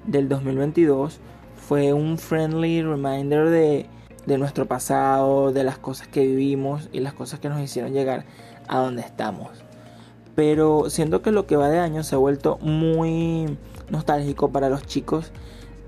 del 0.07 0.29
2022 0.29 1.19
fue 1.57 1.93
un 1.93 2.19
friendly 2.19 2.83
reminder 2.83 3.49
de 3.49 3.87
de 4.27 4.39
nuestro 4.39 4.67
pasado, 4.67 5.53
de 5.53 5.65
las 5.65 5.79
cosas 5.79 6.09
que 6.09 6.27
vivimos 6.27 6.89
y 6.93 7.01
las 7.01 7.15
cosas 7.15 7.41
que 7.41 7.49
nos 7.49 7.61
hicieron 7.61 7.93
llegar 7.93 8.25
a 8.69 8.79
donde 8.79 9.03
estamos. 9.03 9.51
Pero 10.35 10.91
siento 10.91 11.23
que 11.23 11.33
lo 11.33 11.47
que 11.47 11.57
va 11.57 11.69
de 11.69 11.79
año 11.79 12.03
se 12.03 12.15
ha 12.15 12.19
vuelto 12.19 12.59
muy 12.61 13.57
nostálgico 13.89 14.51
para 14.51 14.69
los 14.69 14.85
chicos, 14.85 15.33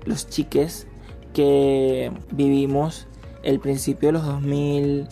los 0.05 0.27
chiques 0.27 0.87
que 1.33 2.11
vivimos 2.31 3.07
el 3.43 3.59
principio 3.59 4.09
de 4.09 4.13
los 4.13 4.25
2000 4.25 5.07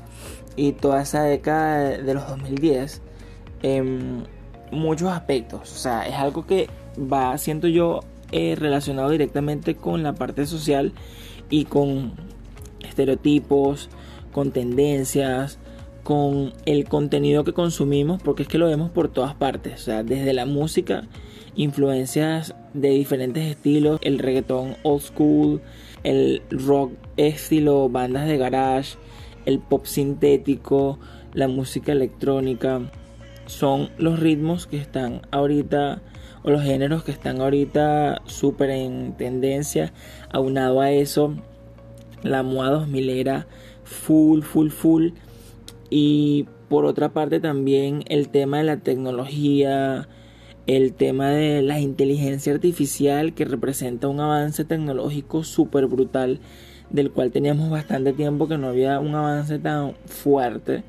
y 0.55 0.72
toda 0.74 1.01
esa 1.01 1.24
década 1.24 1.98
de 1.98 2.13
los 2.13 2.27
2010 2.27 3.01
en 3.62 4.27
muchos 4.72 5.10
aspectos. 5.10 5.72
O 5.72 5.77
sea, 5.77 6.07
es 6.07 6.15
algo 6.15 6.46
que 6.46 6.69
va, 7.00 7.38
siento 7.38 7.67
yo, 7.67 8.01
eh, 8.31 8.55
relacionado 8.57 9.10
directamente 9.10 9.75
con 9.75 10.03
la 10.03 10.13
parte 10.13 10.46
social 10.46 10.93
y 11.50 11.65
con 11.65 12.13
estereotipos, 12.97 13.89
con 14.31 14.51
tendencias, 14.51 15.59
con 16.03 16.53
el 16.65 16.85
contenido 16.85 17.43
que 17.43 17.53
consumimos, 17.53 18.21
porque 18.23 18.43
es 18.43 18.49
que 18.49 18.57
lo 18.57 18.67
vemos 18.67 18.89
por 18.89 19.09
todas 19.09 19.35
partes, 19.35 19.81
o 19.81 19.85
sea, 19.85 20.03
desde 20.03 20.33
la 20.33 20.45
música, 20.45 21.03
influencias 21.55 22.55
de 22.73 22.89
diferentes 22.89 23.43
estilos, 23.43 23.99
el 24.01 24.17
reggaetón 24.17 24.77
old 24.83 25.01
school, 25.01 25.61
el 26.03 26.41
rock 26.49 26.93
estilo 27.17 27.89
bandas 27.89 28.27
de 28.27 28.37
garage, 28.37 28.97
el 29.45 29.59
pop 29.59 29.85
sintético, 29.85 30.97
la 31.33 31.47
música 31.47 31.91
electrónica, 31.91 32.81
son 33.45 33.89
los 33.97 34.19
ritmos 34.19 34.65
que 34.65 34.77
están 34.77 35.21
ahorita 35.31 36.01
o 36.43 36.51
los 36.51 36.63
géneros 36.63 37.03
que 37.03 37.11
están 37.11 37.41
ahorita 37.41 38.21
súper 38.25 38.69
en 38.69 39.13
tendencia, 39.17 39.93
aunado 40.31 40.81
a 40.81 40.91
eso 40.91 41.35
la 42.24 42.43
moda 42.43 42.71
2000 42.71 43.09
era 43.09 43.47
full, 43.83 44.41
full, 44.41 44.69
full. 44.69 45.09
Y 45.89 46.45
por 46.69 46.86
otra 46.86 47.09
parte 47.09 47.39
también 47.39 48.03
el 48.07 48.29
tema 48.29 48.57
de 48.57 48.63
la 48.65 48.77
tecnología, 48.77 50.07
el 50.65 50.93
tema 50.93 51.29
de 51.29 51.62
la 51.62 51.79
inteligencia 51.79 52.53
artificial 52.53 53.33
que 53.33 53.45
representa 53.45 54.07
un 54.07 54.19
avance 54.19 54.65
tecnológico 54.65 55.43
súper 55.43 55.88
brutal 55.88 56.39
del 56.89 57.12
cual 57.12 57.31
teníamos 57.31 57.69
bastante 57.69 58.13
tiempo 58.13 58.47
que 58.47 58.57
no 58.57 58.67
había 58.67 59.00
un 59.00 59.15
avance 59.15 59.59
tan 59.59 59.93
fuerte. 60.05 60.83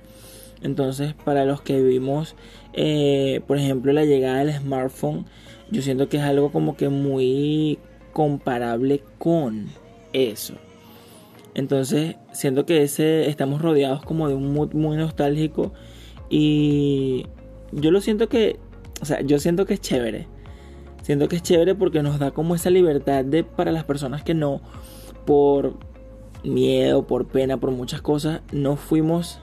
Entonces 0.62 1.14
para 1.14 1.44
los 1.44 1.60
que 1.60 1.80
vivimos, 1.80 2.34
eh, 2.72 3.40
por 3.46 3.58
ejemplo, 3.58 3.92
la 3.92 4.04
llegada 4.04 4.44
del 4.44 4.54
smartphone, 4.54 5.26
yo 5.70 5.82
siento 5.82 6.08
que 6.08 6.16
es 6.16 6.22
algo 6.24 6.50
como 6.50 6.76
que 6.76 6.88
muy 6.88 7.78
comparable 8.12 9.02
con 9.18 9.66
eso. 10.12 10.54
Entonces, 11.58 12.14
siento 12.30 12.64
que 12.66 12.84
ese 12.84 13.28
estamos 13.28 13.60
rodeados 13.60 14.04
como 14.04 14.28
de 14.28 14.34
un 14.36 14.52
mood 14.52 14.74
muy 14.74 14.96
nostálgico 14.96 15.72
y 16.30 17.26
yo 17.72 17.90
lo 17.90 18.00
siento 18.00 18.28
que, 18.28 18.60
o 19.02 19.04
sea, 19.04 19.22
yo 19.22 19.40
siento 19.40 19.66
que 19.66 19.74
es 19.74 19.80
chévere. 19.80 20.28
Siento 21.02 21.26
que 21.26 21.34
es 21.34 21.42
chévere 21.42 21.74
porque 21.74 22.00
nos 22.00 22.20
da 22.20 22.30
como 22.30 22.54
esa 22.54 22.70
libertad 22.70 23.24
de 23.24 23.42
para 23.42 23.72
las 23.72 23.82
personas 23.82 24.22
que 24.22 24.34
no 24.34 24.60
por 25.26 25.74
miedo, 26.44 27.08
por 27.08 27.26
pena, 27.26 27.56
por 27.56 27.72
muchas 27.72 28.02
cosas, 28.02 28.40
no 28.52 28.76
fuimos 28.76 29.40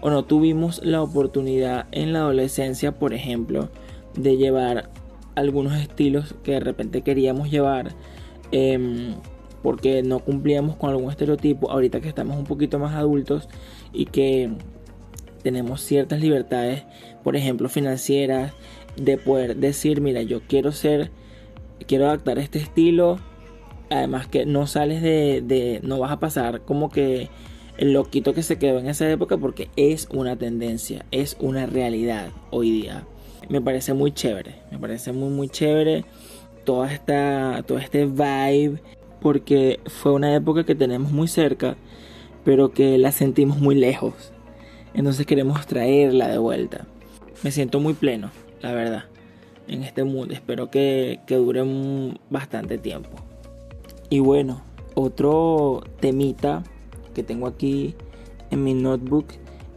o 0.00 0.10
no 0.10 0.24
tuvimos 0.24 0.84
la 0.84 1.00
oportunidad 1.00 1.86
en 1.92 2.12
la 2.12 2.22
adolescencia, 2.22 2.98
por 2.98 3.14
ejemplo, 3.14 3.68
de 4.14 4.36
llevar 4.36 4.90
algunos 5.36 5.74
estilos 5.74 6.34
que 6.42 6.54
de 6.54 6.60
repente 6.60 7.02
queríamos 7.02 7.52
llevar. 7.52 7.94
Eh, 8.50 9.14
porque 9.62 10.02
no 10.02 10.18
cumplíamos 10.20 10.76
con 10.76 10.90
algún 10.90 11.10
estereotipo, 11.10 11.70
ahorita 11.70 12.00
que 12.00 12.08
estamos 12.08 12.36
un 12.36 12.44
poquito 12.44 12.78
más 12.78 12.94
adultos 12.94 13.48
y 13.92 14.06
que 14.06 14.50
tenemos 15.42 15.82
ciertas 15.82 16.20
libertades, 16.20 16.84
por 17.22 17.36
ejemplo, 17.36 17.68
financieras, 17.68 18.52
de 18.96 19.16
poder 19.18 19.56
decir, 19.56 20.00
mira, 20.00 20.22
yo 20.22 20.40
quiero 20.42 20.72
ser, 20.72 21.10
quiero 21.86 22.06
adaptar 22.06 22.38
este 22.38 22.58
estilo, 22.58 23.18
además 23.90 24.26
que 24.26 24.46
no 24.46 24.66
sales 24.66 25.02
de, 25.02 25.42
de 25.44 25.80
no 25.82 25.98
vas 25.98 26.12
a 26.12 26.20
pasar 26.20 26.62
como 26.62 26.90
que 26.90 27.28
el 27.78 27.92
loquito 27.92 28.34
que 28.34 28.42
se 28.42 28.58
quedó 28.58 28.78
en 28.78 28.86
esa 28.88 29.10
época 29.10 29.38
porque 29.38 29.68
es 29.76 30.08
una 30.10 30.36
tendencia, 30.36 31.06
es 31.10 31.36
una 31.40 31.66
realidad 31.66 32.30
hoy 32.50 32.70
día. 32.70 33.04
Me 33.48 33.60
parece 33.60 33.92
muy 33.92 34.12
chévere, 34.12 34.56
me 34.70 34.78
parece 34.78 35.12
muy 35.12 35.30
muy 35.30 35.48
chévere 35.48 36.04
toda 36.64 36.92
esta 36.92 37.64
todo 37.66 37.78
este 37.78 38.06
vibe 38.06 38.80
porque 39.22 39.80
fue 39.86 40.12
una 40.12 40.34
época 40.34 40.64
que 40.64 40.74
tenemos 40.74 41.12
muy 41.12 41.28
cerca, 41.28 41.76
pero 42.44 42.72
que 42.72 42.98
la 42.98 43.12
sentimos 43.12 43.58
muy 43.58 43.74
lejos. 43.74 44.32
Entonces 44.94 45.26
queremos 45.26 45.66
traerla 45.66 46.28
de 46.28 46.38
vuelta. 46.38 46.86
Me 47.42 47.50
siento 47.50 47.80
muy 47.80 47.94
pleno, 47.94 48.30
la 48.60 48.72
verdad, 48.72 49.04
en 49.68 49.84
este 49.84 50.04
mundo. 50.04 50.34
Espero 50.34 50.70
que, 50.70 51.20
que 51.26 51.36
dure 51.36 51.62
bastante 52.30 52.78
tiempo. 52.78 53.10
Y 54.10 54.20
bueno, 54.20 54.62
otro 54.94 55.82
temita 56.00 56.62
que 57.14 57.22
tengo 57.22 57.46
aquí 57.46 57.94
en 58.50 58.62
mi 58.62 58.74
notebook 58.74 59.26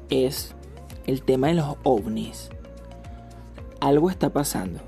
es 0.09 0.53
el 1.07 1.21
tema 1.21 1.47
de 1.47 1.53
los 1.55 1.75
ovnis. 1.83 2.49
Algo 3.79 4.09
está 4.09 4.31
pasando. 4.31 4.79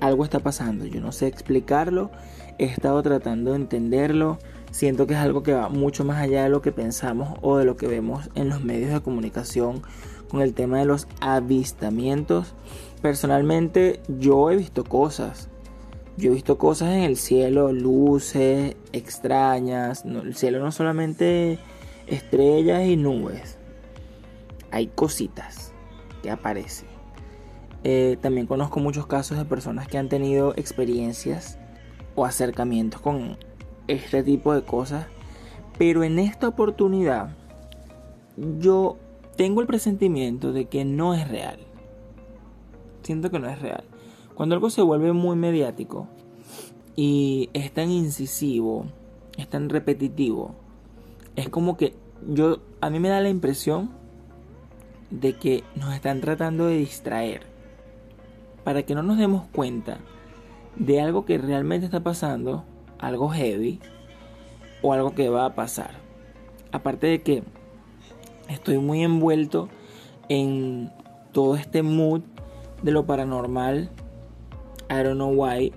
Algo 0.00 0.24
está 0.24 0.38
pasando. 0.38 0.86
Yo 0.86 1.00
no 1.00 1.12
sé 1.12 1.26
explicarlo. 1.26 2.10
He 2.58 2.64
estado 2.64 3.02
tratando 3.02 3.52
de 3.52 3.56
entenderlo. 3.56 4.38
Siento 4.72 5.06
que 5.06 5.14
es 5.14 5.20
algo 5.20 5.42
que 5.42 5.54
va 5.54 5.68
mucho 5.68 6.04
más 6.04 6.18
allá 6.18 6.42
de 6.42 6.50
lo 6.50 6.60
que 6.60 6.72
pensamos 6.72 7.38
o 7.40 7.56
de 7.56 7.64
lo 7.64 7.76
que 7.76 7.86
vemos 7.86 8.28
en 8.34 8.48
los 8.48 8.62
medios 8.62 8.92
de 8.92 9.00
comunicación 9.00 9.82
con 10.28 10.42
el 10.42 10.54
tema 10.54 10.78
de 10.78 10.84
los 10.84 11.06
avistamientos. 11.20 12.54
Personalmente 13.00 14.00
yo 14.08 14.50
he 14.50 14.56
visto 14.56 14.84
cosas. 14.84 15.48
Yo 16.16 16.32
he 16.32 16.34
visto 16.34 16.58
cosas 16.58 16.94
en 16.94 17.02
el 17.02 17.16
cielo, 17.16 17.72
luces 17.72 18.74
extrañas. 18.92 20.04
el 20.04 20.34
cielo 20.34 20.58
no 20.58 20.72
solamente 20.72 21.60
estrellas 22.08 22.84
y 22.86 22.96
nubes. 22.96 23.56
Hay 24.72 24.88
cositas 24.88 25.72
que 26.22 26.30
aparecen. 26.32 26.88
Eh, 27.84 28.18
también 28.20 28.48
conozco 28.48 28.80
muchos 28.80 29.06
casos 29.06 29.38
de 29.38 29.44
personas 29.44 29.86
que 29.86 29.96
han 29.96 30.08
tenido 30.08 30.52
experiencias 30.56 31.58
o 32.18 32.24
acercamientos 32.24 33.00
con 33.00 33.36
este 33.86 34.22
tipo 34.22 34.52
de 34.54 34.62
cosas. 34.62 35.06
Pero 35.78 36.02
en 36.02 36.18
esta 36.18 36.48
oportunidad 36.48 37.36
yo 38.58 38.96
tengo 39.36 39.60
el 39.60 39.66
presentimiento 39.66 40.52
de 40.52 40.66
que 40.66 40.84
no 40.84 41.14
es 41.14 41.28
real. 41.28 41.60
Siento 43.02 43.30
que 43.30 43.38
no 43.38 43.48
es 43.48 43.60
real. 43.60 43.84
Cuando 44.34 44.54
algo 44.54 44.70
se 44.70 44.82
vuelve 44.82 45.12
muy 45.12 45.36
mediático 45.36 46.08
y 46.96 47.50
es 47.52 47.72
tan 47.72 47.90
incisivo, 47.90 48.86
es 49.36 49.48
tan 49.48 49.68
repetitivo, 49.68 50.54
es 51.36 51.48
como 51.48 51.76
que 51.76 51.94
yo 52.26 52.58
a 52.80 52.90
mí 52.90 52.98
me 52.98 53.08
da 53.08 53.20
la 53.20 53.28
impresión 53.28 53.90
de 55.10 55.34
que 55.34 55.62
nos 55.76 55.94
están 55.94 56.20
tratando 56.20 56.66
de 56.66 56.78
distraer 56.78 57.42
para 58.64 58.82
que 58.82 58.94
no 58.94 59.02
nos 59.02 59.18
demos 59.18 59.46
cuenta 59.52 60.00
de 60.78 61.00
algo 61.00 61.24
que 61.24 61.38
realmente 61.38 61.86
está 61.86 62.00
pasando, 62.00 62.64
algo 62.98 63.28
heavy 63.28 63.80
o 64.82 64.92
algo 64.92 65.14
que 65.14 65.28
va 65.28 65.44
a 65.44 65.54
pasar. 65.54 65.90
Aparte 66.72 67.06
de 67.06 67.22
que 67.22 67.42
estoy 68.48 68.78
muy 68.78 69.02
envuelto 69.02 69.68
en 70.28 70.92
todo 71.32 71.56
este 71.56 71.82
mood 71.82 72.22
de 72.82 72.92
lo 72.92 73.06
paranormal 73.06 73.90
I 74.90 75.02
don't 75.02 75.16
know 75.16 75.32
why, 75.32 75.72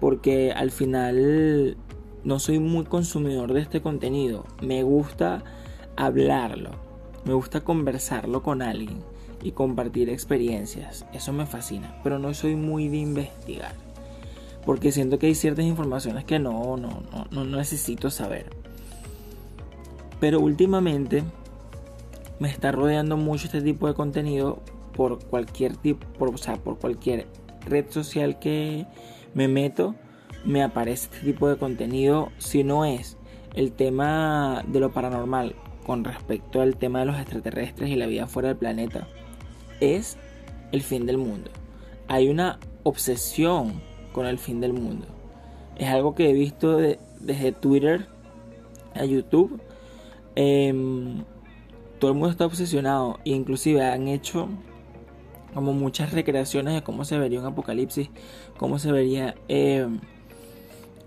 porque 0.00 0.52
al 0.52 0.70
final 0.70 1.76
no 2.24 2.38
soy 2.38 2.58
muy 2.58 2.84
consumidor 2.84 3.52
de 3.52 3.60
este 3.60 3.80
contenido. 3.80 4.44
Me 4.60 4.82
gusta 4.82 5.42
hablarlo, 5.96 6.70
me 7.24 7.32
gusta 7.32 7.62
conversarlo 7.62 8.42
con 8.42 8.60
alguien 8.60 9.02
y 9.42 9.52
compartir 9.52 10.10
experiencias. 10.10 11.06
Eso 11.14 11.32
me 11.32 11.46
fascina, 11.46 11.98
pero 12.02 12.18
no 12.18 12.34
soy 12.34 12.56
muy 12.56 12.88
de 12.88 12.98
investigar. 12.98 13.91
Porque 14.64 14.92
siento 14.92 15.18
que 15.18 15.26
hay 15.26 15.34
ciertas 15.34 15.64
informaciones 15.64 16.24
que 16.24 16.38
no, 16.38 16.76
no, 16.76 17.02
no, 17.12 17.44
no 17.44 17.56
necesito 17.56 18.10
saber. 18.10 18.50
Pero 20.20 20.40
últimamente 20.40 21.24
me 22.38 22.48
está 22.48 22.72
rodeando 22.72 23.16
mucho 23.16 23.46
este 23.46 23.60
tipo 23.60 23.88
de 23.88 23.94
contenido 23.94 24.62
por 24.92 25.24
cualquier 25.24 25.76
tipo, 25.76 26.06
por, 26.18 26.34
o 26.34 26.38
sea, 26.38 26.56
por 26.56 26.78
cualquier 26.78 27.26
red 27.66 27.86
social 27.90 28.38
que 28.38 28.86
me 29.34 29.48
meto, 29.48 29.94
me 30.44 30.62
aparece 30.62 31.08
este 31.12 31.26
tipo 31.32 31.48
de 31.48 31.56
contenido. 31.56 32.30
Si 32.38 32.64
no 32.64 32.84
es 32.84 33.16
el 33.54 33.72
tema 33.72 34.64
de 34.66 34.80
lo 34.80 34.92
paranormal 34.92 35.54
con 35.86 36.04
respecto 36.04 36.60
al 36.60 36.76
tema 36.76 37.00
de 37.00 37.06
los 37.06 37.18
extraterrestres 37.18 37.90
y 37.90 37.96
la 37.96 38.06
vida 38.06 38.26
fuera 38.26 38.48
del 38.48 38.56
planeta, 38.56 39.08
es 39.80 40.16
el 40.72 40.82
fin 40.82 41.06
del 41.06 41.18
mundo. 41.18 41.50
Hay 42.08 42.28
una 42.28 42.58
obsesión 42.82 43.82
con 44.12 44.26
el 44.26 44.38
fin 44.38 44.60
del 44.60 44.72
mundo. 44.72 45.06
Es 45.76 45.88
algo 45.88 46.14
que 46.14 46.30
he 46.30 46.32
visto 46.32 46.76
desde 46.76 47.52
Twitter 47.52 48.06
a 48.94 49.04
YouTube. 49.04 49.60
Em, 50.34 51.24
todo 51.98 52.10
el 52.10 52.16
mundo 52.16 52.30
está 52.30 52.46
obsesionado. 52.46 53.18
Inclusive 53.24 53.84
han 53.84 54.08
hecho 54.08 54.48
como 55.54 55.72
muchas 55.72 56.12
recreaciones 56.12 56.74
de 56.74 56.82
cómo 56.82 57.04
se 57.04 57.18
vería 57.18 57.40
un 57.40 57.46
apocalipsis, 57.46 58.10
cómo 58.56 58.78
se 58.78 58.90
vería 58.90 59.34
eh, 59.48 59.86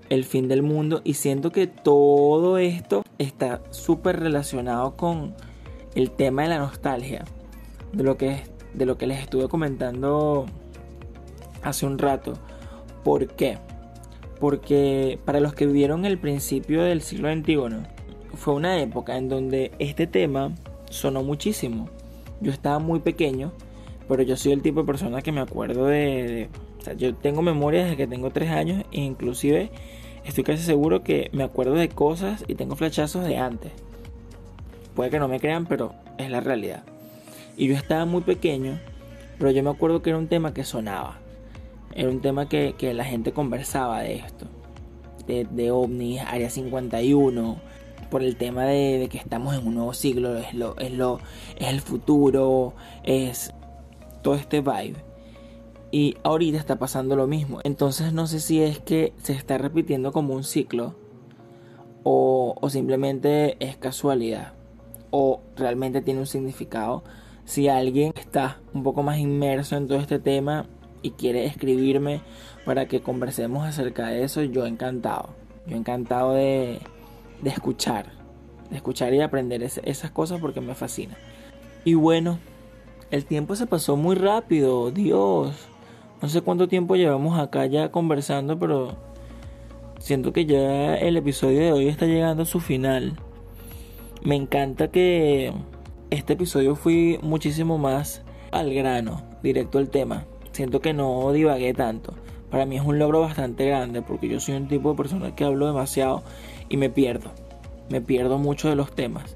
el 0.10 0.24
fin 0.24 0.48
del 0.48 0.64
mundo. 0.64 1.02
Y 1.04 1.16
siento 1.16 1.52
que 1.52 1.68
todo 1.68 2.58
esto 2.58 3.04
está 3.18 3.62
súper 3.72 4.20
relacionado 4.20 4.96
con 4.96 5.36
el 5.96 6.12
tema 6.12 6.44
de 6.44 6.50
la 6.50 6.60
nostalgia, 6.60 7.26
de 7.94 8.04
lo 8.04 8.18
que, 8.18 8.44
de 8.74 8.86
lo 8.86 8.98
que 8.98 9.08
les 9.08 9.20
estuve 9.22 9.48
comentando 9.48 10.46
hace 11.64 11.86
un 11.86 11.98
rato. 11.98 12.34
¿Por 13.06 13.28
qué? 13.28 13.58
Porque 14.42 15.18
para 15.24 15.40
los 15.40 15.54
que 15.54 15.66
vivieron 15.66 16.04
el 16.04 16.18
principio 16.18 16.84
del 16.84 17.02
siglo 17.02 17.34
XXI, 17.34 17.88
fue 18.34 18.54
una 18.54 18.82
época 18.82 19.16
en 19.16 19.30
donde 19.30 19.72
este 19.80 20.08
tema 20.08 20.54
sonó 20.90 21.24
muchísimo. 21.24 21.88
Yo 22.42 22.52
estaba 22.52 22.80
muy 22.80 23.00
pequeño 23.00 23.54
pero 24.08 24.24
yo 24.24 24.38
soy 24.38 24.52
el 24.52 24.62
tipo 24.62 24.82
de 24.82 24.86
persona 24.86 25.22
que 25.22 25.32
me 25.32 25.42
acuerdo 25.42 25.86
de, 25.86 26.50
o 26.80 26.84
sea, 26.84 26.94
yo 26.94 27.16
tengo 27.16 27.42
memoria 27.42 27.84
desde 27.84 27.98
que 27.98 28.08
tengo 28.08 28.30
tres 28.30 28.52
años 28.52 28.84
e 28.92 29.02
inclusive 29.02 29.72
estoy 30.24 30.44
casi 30.44 30.64
seguro 30.64 31.04
que 31.04 31.30
me 31.34 31.44
acuerdo 31.44 31.74
de 31.74 31.90
cosas 31.90 32.44
y 32.48 32.56
tengo 32.56 32.76
flechazos 32.76 33.26
de 33.26 33.38
antes. 33.38 33.72
Puede 34.96 35.10
que 35.10 35.20
no 35.20 35.28
me 35.28 35.40
crean, 35.40 35.66
pero 35.66 35.94
es 36.18 36.30
la 36.30 36.40
realidad. 36.40 36.84
Y 37.58 37.68
yo 37.68 37.76
estaba 37.76 38.06
muy 38.06 38.22
pequeño, 38.22 38.80
pero 39.38 39.52
yo 39.52 39.64
me 39.64 39.70
acuerdo 39.70 40.02
que 40.02 40.12
era 40.12 40.20
un 40.20 40.28
tema 40.28 40.54
que 40.54 40.64
sonaba. 40.64 41.20
Era 41.96 42.10
un 42.10 42.20
tema 42.20 42.50
que, 42.50 42.76
que 42.78 42.94
la 42.94 43.06
gente 43.06 43.32
conversaba 43.32 44.02
de 44.02 44.18
esto. 44.18 44.46
De, 45.26 45.46
de 45.50 45.72
ovnis, 45.72 46.22
Área 46.22 46.50
51, 46.50 47.58
por 48.12 48.22
el 48.22 48.36
tema 48.36 48.66
de, 48.66 49.00
de, 49.00 49.10
que 49.10 49.18
estamos 49.18 49.56
en 49.56 49.66
un 49.66 49.76
nuevo 49.76 49.94
siglo, 49.94 50.38
es, 50.38 50.54
lo, 50.54 50.78
es, 50.78 50.92
lo, 50.92 51.20
es 51.58 51.70
el 51.70 51.82
futuro, 51.82 52.74
es 53.04 53.54
todo 54.22 54.36
este 54.36 54.62
vibe. 54.62 54.98
Y 55.92 56.18
ahorita 56.24 56.58
está 56.58 56.78
pasando 56.78 57.16
lo 57.16 57.28
mismo. 57.28 57.60
Entonces 57.64 58.12
no 58.12 58.28
sé 58.28 58.40
si 58.42 58.62
es 58.62 58.80
que 58.80 59.14
se 59.24 59.34
está 59.34 59.58
repitiendo 59.58 60.12
como 60.12 60.34
un 60.34 60.44
ciclo 60.44 60.96
o, 62.04 62.56
o 62.60 62.70
simplemente 62.70 63.56
es 63.66 63.78
casualidad 63.78 64.54
o 65.12 65.40
realmente 65.56 66.02
tiene 66.02 66.20
un 66.20 66.28
significado. 66.28 67.04
Si 67.46 67.70
alguien 67.70 68.12
está 68.18 68.60
un 68.74 68.84
poco 68.84 69.02
más 69.02 69.18
inmerso 69.18 69.78
en 69.78 69.88
todo 69.88 70.00
este 70.00 70.20
tema 70.20 70.68
y 71.06 71.12
quiere 71.12 71.46
escribirme 71.46 72.22
para 72.66 72.88
que 72.88 73.02
conversemos 73.02 73.64
acerca 73.64 74.08
de 74.08 74.24
eso, 74.24 74.42
yo 74.42 74.66
encantado. 74.66 75.30
Yo 75.68 75.78
encantado 75.78 76.34
de, 76.34 76.80
de 77.44 77.50
escuchar. 77.52 78.08
De 78.72 78.78
escuchar 78.78 79.14
y 79.14 79.22
aprender 79.22 79.62
esas 79.62 80.10
cosas 80.10 80.42
porque 80.42 80.62
me 80.62 80.74
fascina. 80.74 81.16
Y 81.84 81.94
bueno, 81.94 82.40
el 83.12 83.26
tiempo 83.26 83.56
se 83.56 83.68
pasó 83.68 83.96
muy 83.98 84.16
rápido, 84.16 84.90
Dios. 84.90 85.68
No 86.24 86.28
sé 86.28 86.42
cuánto 86.42 86.68
tiempo 86.68 86.96
llevamos 86.96 87.38
acá 87.38 87.68
ya 87.68 87.92
conversando, 87.92 88.58
pero 88.58 88.98
siento 90.00 90.34
que 90.34 90.48
ya 90.48 90.96
el 90.96 91.18
episodio 91.18 91.60
de 91.60 91.72
hoy 91.72 91.88
está 91.88 92.08
llegando 92.08 92.44
a 92.44 92.48
su 92.48 92.60
final. 92.60 93.20
Me 94.24 94.36
encanta 94.36 94.88
que 94.88 95.54
este 96.10 96.34
episodio 96.34 96.76
fui 96.76 97.20
muchísimo 97.22 97.78
más 97.78 98.24
al 98.50 98.74
grano, 98.74 99.22
directo 99.44 99.78
al 99.78 99.90
tema. 99.90 100.26
Siento 100.56 100.80
que 100.80 100.94
no 100.94 101.34
divagué 101.34 101.74
tanto. 101.74 102.14
Para 102.50 102.66
mí 102.66 102.78
es 102.78 102.82
un 102.82 102.98
logro 102.98 103.20
bastante 103.20 103.66
grande 103.66 104.02
porque 104.02 104.30
yo 104.30 104.40
soy 104.40 104.56
un 104.56 104.70
tipo 104.70 104.90
de 104.92 104.96
persona 104.96 105.36
que 105.36 105.44
hablo 105.44 105.68
demasiado 105.68 106.24
y 106.70 106.78
me 106.78 106.90
pierdo. 106.90 107.32
Me 107.90 108.00
pierdo 108.00 108.38
mucho 108.38 108.70
de 108.70 108.78
los 108.78 108.96
temas. 108.96 109.36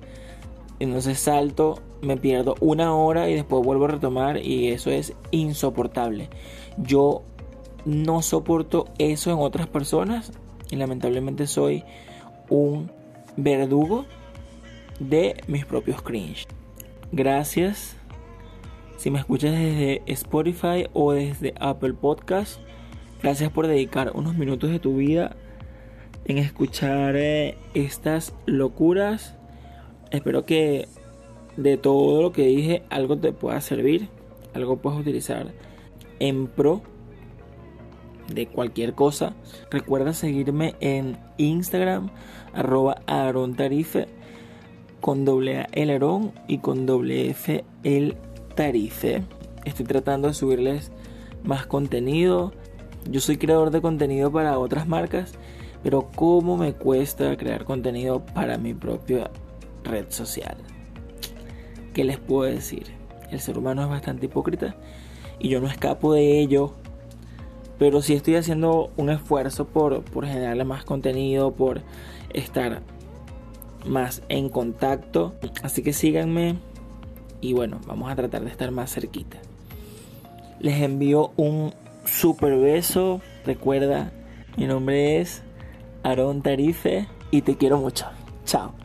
Entonces 0.80 1.20
salto 1.20 1.82
me 2.02 2.16
pierdo 2.16 2.56
una 2.62 2.96
hora 2.96 3.30
y 3.30 3.34
después 3.34 3.66
vuelvo 3.66 3.84
a 3.84 3.90
retomar 3.90 4.38
y 4.38 4.70
eso 4.70 4.92
es 4.92 5.14
insoportable. 5.32 6.30
Yo 6.78 7.24
no 7.84 8.22
soporto 8.22 8.86
eso 8.98 9.30
en 9.30 9.40
otras 9.40 9.68
personas 9.68 10.32
y 10.72 10.78
lamentablemente 10.78 11.48
soy 11.48 11.84
un 12.48 12.90
verdugo 13.36 14.06
de 15.02 15.36
mis 15.48 15.66
propios 15.66 16.02
cringe. 16.02 16.48
Gracias. 17.12 17.99
Si 19.00 19.12
me 19.12 19.20
escuchas 19.20 19.54
desde 19.54 20.02
Spotify 20.08 20.88
o 20.92 21.14
desde 21.14 21.54
Apple 21.62 21.94
Podcast, 21.94 22.60
gracias 23.24 23.50
por 23.50 23.66
dedicar 23.66 24.12
unos 24.14 24.36
minutos 24.36 24.72
de 24.72 24.80
tu 24.80 24.98
vida 24.98 25.38
en 26.26 26.38
escuchar 26.38 27.16
eh, 27.16 27.58
estas 27.74 28.36
locuras. 28.46 29.38
Espero 30.12 30.46
que 30.46 30.90
de 31.56 31.78
todo 31.78 32.22
lo 32.22 32.34
que 32.34 32.46
dije 32.48 32.84
algo 32.90 33.18
te 33.18 33.32
pueda 33.32 33.62
servir, 33.62 34.10
algo 34.54 34.76
puedas 34.76 35.00
utilizar 35.00 35.54
en 36.20 36.48
pro 36.48 36.82
de 38.28 38.48
cualquier 38.48 38.96
cosa. 38.96 39.34
Recuerda 39.72 40.12
seguirme 40.12 40.76
en 40.82 41.16
Instagram, 41.38 42.10
arroba 42.54 42.96
Tarife, 43.56 44.10
con 45.00 45.24
doble 45.24 45.60
A 45.60 45.70
el 45.72 45.90
Aarón 45.90 46.34
y 46.50 46.58
con 46.58 46.86
doble 46.86 47.30
F 47.30 47.64
el 47.84 48.18
Tarife. 48.60 49.24
Estoy 49.64 49.86
tratando 49.86 50.28
de 50.28 50.34
subirles 50.34 50.92
más 51.46 51.66
contenido. 51.66 52.52
Yo 53.10 53.22
soy 53.22 53.38
creador 53.38 53.72
de 53.72 53.80
contenido 53.80 54.34
para 54.34 54.60
otras 54.60 54.86
marcas, 54.86 55.36
pero 55.82 56.10
cómo 56.14 56.58
me 56.58 56.74
cuesta 56.74 57.38
crear 57.38 57.64
contenido 57.64 58.26
para 58.26 58.58
mi 58.58 58.74
propia 58.74 59.32
red 59.86 60.08
social. 60.10 60.58
¿Qué 61.94 62.04
les 62.04 62.18
puedo 62.18 62.52
decir? 62.52 62.88
El 63.32 63.40
ser 63.40 63.58
humano 63.58 63.82
es 63.82 63.88
bastante 63.88 64.26
hipócrita 64.26 64.76
y 65.40 65.48
yo 65.48 65.62
no 65.62 65.68
escapo 65.68 66.14
de 66.14 66.42
ello 66.42 66.74
pero 67.78 68.02
sí 68.02 68.14
estoy 68.14 68.36
haciendo 68.36 68.92
un 68.98 69.10
esfuerzo 69.10 69.68
por, 69.68 70.04
por 70.04 70.26
generarle 70.26 70.66
más 70.66 70.84
contenido, 70.84 71.54
por 71.54 71.82
estar 72.34 72.82
más 73.86 74.22
en 74.28 74.50
contacto. 74.50 75.36
Así 75.64 75.82
que 75.82 75.94
síganme 75.94 76.58
y 77.42 77.54
bueno, 77.54 77.80
vamos 77.88 78.12
a 78.12 78.16
tratar 78.16 78.44
de 78.44 78.50
estar 78.50 78.72
más 78.72 78.94
cerquita. 78.94 79.38
Les 80.60 80.82
envío 80.82 81.32
un 81.38 81.74
super 82.06 82.58
beso. 82.58 83.22
Recuerda, 83.46 84.12
mi 84.58 84.66
nombre 84.66 85.22
es 85.22 85.42
Aaron 86.04 86.42
Tarife 86.42 87.08
y 87.32 87.42
te 87.42 87.56
quiero 87.58 87.78
mucho. 87.78 88.06
Chao. 88.46 88.79